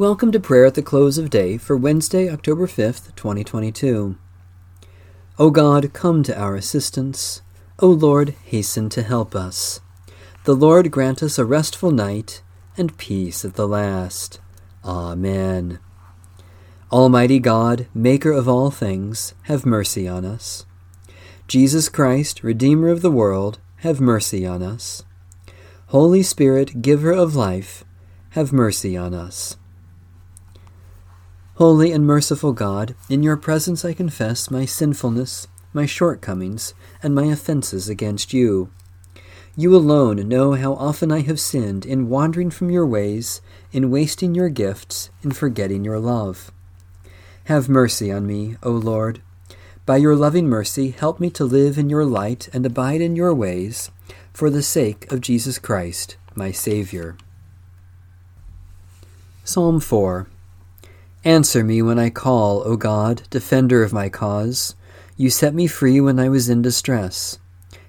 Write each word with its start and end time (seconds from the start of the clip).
Welcome 0.00 0.32
to 0.32 0.40
prayer 0.40 0.64
at 0.64 0.76
the 0.76 0.82
close 0.82 1.18
of 1.18 1.28
day 1.28 1.58
for 1.58 1.76
Wednesday, 1.76 2.30
October 2.30 2.66
5th, 2.66 3.14
2022. 3.16 4.16
O 5.38 5.50
God, 5.50 5.92
come 5.92 6.22
to 6.22 6.40
our 6.40 6.54
assistance. 6.54 7.42
O 7.80 7.88
Lord, 7.88 8.30
hasten 8.46 8.88
to 8.88 9.02
help 9.02 9.34
us. 9.34 9.82
The 10.44 10.54
Lord 10.54 10.90
grant 10.90 11.22
us 11.22 11.38
a 11.38 11.44
restful 11.44 11.90
night 11.90 12.40
and 12.78 12.96
peace 12.96 13.44
at 13.44 13.56
the 13.56 13.68
last. 13.68 14.40
Amen. 14.86 15.78
Almighty 16.90 17.38
God, 17.38 17.86
Maker 17.92 18.32
of 18.32 18.48
all 18.48 18.70
things, 18.70 19.34
have 19.42 19.66
mercy 19.66 20.08
on 20.08 20.24
us. 20.24 20.64
Jesus 21.46 21.90
Christ, 21.90 22.42
Redeemer 22.42 22.88
of 22.88 23.02
the 23.02 23.10
world, 23.10 23.58
have 23.80 24.00
mercy 24.00 24.46
on 24.46 24.62
us. 24.62 25.04
Holy 25.88 26.22
Spirit, 26.22 26.80
Giver 26.80 27.12
of 27.12 27.36
life, 27.36 27.84
have 28.30 28.50
mercy 28.50 28.96
on 28.96 29.12
us. 29.12 29.58
Holy 31.60 31.92
and 31.92 32.06
merciful 32.06 32.54
God, 32.54 32.94
in 33.10 33.22
your 33.22 33.36
presence 33.36 33.84
I 33.84 33.92
confess 33.92 34.50
my 34.50 34.64
sinfulness, 34.64 35.46
my 35.74 35.84
shortcomings, 35.84 36.72
and 37.02 37.14
my 37.14 37.24
offenses 37.24 37.86
against 37.86 38.32
you. 38.32 38.70
You 39.54 39.76
alone 39.76 40.26
know 40.26 40.54
how 40.54 40.72
often 40.72 41.12
I 41.12 41.20
have 41.20 41.38
sinned 41.38 41.84
in 41.84 42.08
wandering 42.08 42.48
from 42.50 42.70
your 42.70 42.86
ways, 42.86 43.42
in 43.72 43.90
wasting 43.90 44.34
your 44.34 44.48
gifts, 44.48 45.10
in 45.22 45.32
forgetting 45.32 45.84
your 45.84 45.98
love. 45.98 46.50
Have 47.44 47.68
mercy 47.68 48.10
on 48.10 48.26
me, 48.26 48.56
O 48.62 48.70
Lord. 48.70 49.20
By 49.84 49.98
your 49.98 50.16
loving 50.16 50.48
mercy, 50.48 50.92
help 50.92 51.20
me 51.20 51.28
to 51.32 51.44
live 51.44 51.76
in 51.76 51.90
your 51.90 52.06
light 52.06 52.48
and 52.54 52.64
abide 52.64 53.02
in 53.02 53.16
your 53.16 53.34
ways, 53.34 53.90
for 54.32 54.48
the 54.48 54.62
sake 54.62 55.12
of 55.12 55.20
Jesus 55.20 55.58
Christ, 55.58 56.16
my 56.34 56.52
Saviour. 56.52 57.18
Psalm 59.44 59.78
4 59.78 60.26
Answer 61.24 61.62
me 61.62 61.82
when 61.82 61.98
I 61.98 62.08
call, 62.08 62.62
O 62.64 62.76
God, 62.76 63.22
defender 63.28 63.82
of 63.82 63.92
my 63.92 64.08
cause. 64.08 64.74
You 65.18 65.28
set 65.28 65.52
me 65.52 65.66
free 65.66 66.00
when 66.00 66.18
I 66.18 66.30
was 66.30 66.48
in 66.48 66.62
distress. 66.62 67.38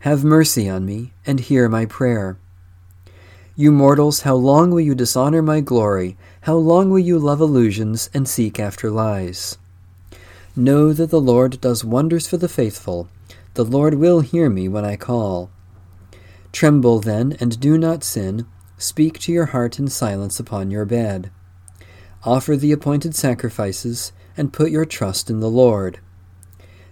Have 0.00 0.22
mercy 0.22 0.68
on 0.68 0.84
me, 0.84 1.14
and 1.26 1.40
hear 1.40 1.66
my 1.70 1.86
prayer. 1.86 2.36
You 3.56 3.72
mortals, 3.72 4.22
how 4.22 4.34
long 4.34 4.72
will 4.72 4.82
you 4.82 4.94
dishonor 4.94 5.40
my 5.40 5.60
glory? 5.60 6.18
How 6.42 6.56
long 6.56 6.90
will 6.90 6.98
you 6.98 7.18
love 7.18 7.40
illusions 7.40 8.10
and 8.12 8.28
seek 8.28 8.60
after 8.60 8.90
lies? 8.90 9.56
Know 10.54 10.92
that 10.92 11.08
the 11.08 11.20
Lord 11.20 11.62
does 11.62 11.82
wonders 11.82 12.28
for 12.28 12.36
the 12.36 12.48
faithful. 12.48 13.08
The 13.54 13.64
Lord 13.64 13.94
will 13.94 14.20
hear 14.20 14.50
me 14.50 14.68
when 14.68 14.84
I 14.84 14.96
call. 14.96 15.50
Tremble 16.52 17.00
then, 17.00 17.38
and 17.40 17.58
do 17.58 17.78
not 17.78 18.04
sin. 18.04 18.46
Speak 18.76 19.18
to 19.20 19.32
your 19.32 19.46
heart 19.46 19.78
in 19.78 19.88
silence 19.88 20.38
upon 20.38 20.70
your 20.70 20.84
bed. 20.84 21.30
Offer 22.26 22.56
the 22.56 22.72
appointed 22.72 23.14
sacrifices, 23.14 24.12
and 24.36 24.52
put 24.52 24.70
your 24.70 24.86
trust 24.86 25.28
in 25.28 25.40
the 25.40 25.50
Lord. 25.50 26.00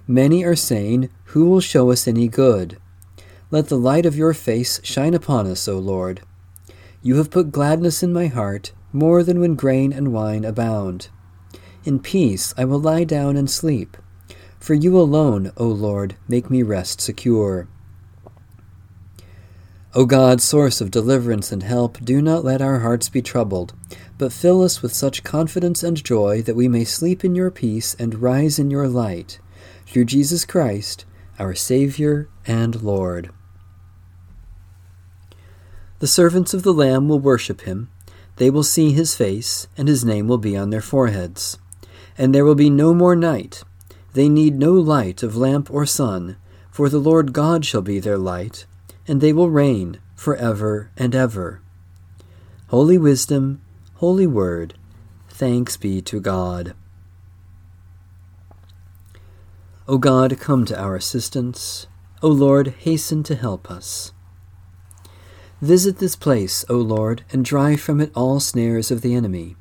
Many 0.06 0.44
are 0.44 0.56
saying, 0.56 1.08
Who 1.26 1.46
will 1.46 1.60
show 1.60 1.90
us 1.90 2.06
any 2.06 2.28
good? 2.28 2.78
Let 3.50 3.68
the 3.68 3.78
light 3.78 4.04
of 4.04 4.16
your 4.16 4.34
face 4.34 4.80
shine 4.82 5.14
upon 5.14 5.46
us, 5.46 5.66
O 5.68 5.78
Lord. 5.78 6.20
You 7.02 7.16
have 7.16 7.30
put 7.30 7.50
gladness 7.50 8.02
in 8.02 8.12
my 8.12 8.26
heart, 8.26 8.72
more 8.92 9.22
than 9.22 9.40
when 9.40 9.54
grain 9.54 9.92
and 9.92 10.12
wine 10.12 10.44
abound. 10.44 11.08
In 11.84 11.98
peace 11.98 12.52
I 12.56 12.64
will 12.64 12.78
lie 12.78 13.04
down 13.04 13.36
and 13.36 13.50
sleep. 13.50 13.96
For 14.60 14.74
you 14.74 14.98
alone, 14.98 15.50
O 15.56 15.66
Lord, 15.66 16.14
make 16.28 16.50
me 16.50 16.62
rest 16.62 17.00
secure. 17.00 17.68
O 19.94 20.06
God, 20.06 20.40
source 20.40 20.80
of 20.80 20.90
deliverance 20.90 21.52
and 21.52 21.62
help, 21.62 21.98
do 22.02 22.22
not 22.22 22.46
let 22.46 22.62
our 22.62 22.78
hearts 22.78 23.10
be 23.10 23.20
troubled, 23.20 23.74
but 24.16 24.32
fill 24.32 24.62
us 24.62 24.80
with 24.80 24.94
such 24.94 25.22
confidence 25.22 25.82
and 25.82 26.02
joy 26.02 26.40
that 26.42 26.56
we 26.56 26.66
may 26.66 26.82
sleep 26.82 27.22
in 27.22 27.34
your 27.34 27.50
peace 27.50 27.94
and 27.98 28.22
rise 28.22 28.58
in 28.58 28.70
your 28.70 28.88
light. 28.88 29.38
Through 29.84 30.06
Jesus 30.06 30.46
Christ, 30.46 31.04
our 31.38 31.54
Saviour 31.54 32.30
and 32.46 32.82
Lord. 32.82 33.32
The 35.98 36.06
servants 36.06 36.54
of 36.54 36.62
the 36.62 36.72
Lamb 36.72 37.06
will 37.06 37.20
worship 37.20 37.62
him. 37.62 37.90
They 38.36 38.48
will 38.48 38.62
see 38.62 38.92
his 38.92 39.14
face, 39.14 39.68
and 39.76 39.88
his 39.88 40.06
name 40.06 40.26
will 40.26 40.38
be 40.38 40.56
on 40.56 40.70
their 40.70 40.80
foreheads. 40.80 41.58
And 42.16 42.34
there 42.34 42.46
will 42.46 42.54
be 42.54 42.70
no 42.70 42.94
more 42.94 43.14
night. 43.14 43.62
They 44.14 44.30
need 44.30 44.58
no 44.58 44.72
light 44.72 45.22
of 45.22 45.36
lamp 45.36 45.70
or 45.70 45.84
sun, 45.84 46.36
for 46.70 46.88
the 46.88 46.98
Lord 46.98 47.34
God 47.34 47.66
shall 47.66 47.82
be 47.82 47.98
their 47.98 48.16
light 48.16 48.64
and 49.06 49.20
they 49.20 49.32
will 49.32 49.50
reign 49.50 50.00
for 50.14 50.36
ever 50.36 50.90
and 50.96 51.14
ever. 51.14 51.60
Holy 52.68 52.96
Wisdom, 52.96 53.60
Holy 53.94 54.26
Word, 54.26 54.74
thanks 55.28 55.76
be 55.76 56.00
to 56.02 56.20
God. 56.20 56.74
O 59.88 59.98
God, 59.98 60.38
come 60.38 60.64
to 60.66 60.80
our 60.80 60.94
assistance. 60.94 61.86
O 62.22 62.28
Lord, 62.28 62.68
hasten 62.78 63.24
to 63.24 63.34
help 63.34 63.70
us. 63.70 64.12
Visit 65.60 65.98
this 65.98 66.16
place, 66.16 66.64
O 66.68 66.76
Lord, 66.76 67.24
and 67.32 67.44
drive 67.44 67.80
from 67.80 68.00
it 68.00 68.12
all 68.14 68.38
snares 68.38 68.90
of 68.90 69.00
the 69.00 69.14
enemy. 69.14 69.56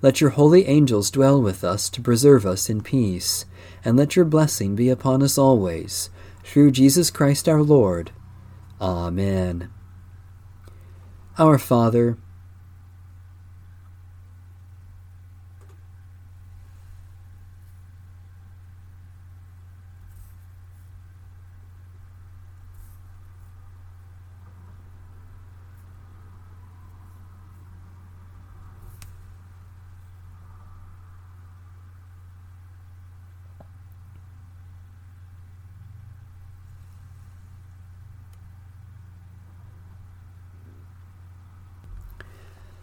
Let 0.00 0.20
your 0.20 0.30
holy 0.30 0.66
angels 0.66 1.12
dwell 1.12 1.40
with 1.40 1.62
us 1.62 1.88
to 1.90 2.02
preserve 2.02 2.44
us 2.44 2.68
in 2.68 2.82
peace, 2.82 3.44
and 3.84 3.96
let 3.96 4.16
your 4.16 4.24
blessing 4.24 4.74
be 4.74 4.88
upon 4.88 5.22
us 5.22 5.38
always, 5.38 6.10
through 6.42 6.72
Jesus 6.72 7.10
Christ 7.10 7.48
our 7.48 7.62
Lord 7.62 8.10
Amen. 8.82 9.70
Our 11.38 11.56
Father, 11.56 12.18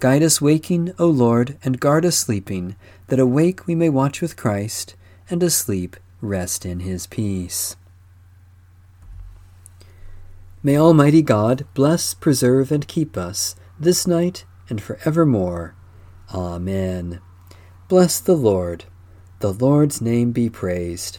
Guide 0.00 0.22
us 0.22 0.40
waking, 0.40 0.92
O 0.98 1.06
Lord, 1.06 1.58
and 1.64 1.80
guard 1.80 2.04
us 2.06 2.16
sleeping, 2.16 2.76
that 3.08 3.18
awake 3.18 3.66
we 3.66 3.74
may 3.74 3.88
watch 3.88 4.20
with 4.20 4.36
Christ, 4.36 4.94
and 5.28 5.42
asleep 5.42 5.96
rest 6.20 6.64
in 6.64 6.80
his 6.80 7.06
peace. 7.06 7.76
May 10.62 10.76
Almighty 10.76 11.22
God 11.22 11.66
bless, 11.74 12.14
preserve, 12.14 12.70
and 12.70 12.86
keep 12.86 13.16
us 13.16 13.56
this 13.78 14.06
night 14.06 14.44
and 14.68 14.80
forevermore. 14.80 15.74
Amen. 16.32 17.20
Bless 17.88 18.20
the 18.20 18.36
Lord. 18.36 18.84
The 19.40 19.52
Lord's 19.52 20.00
name 20.00 20.32
be 20.32 20.50
praised. 20.50 21.18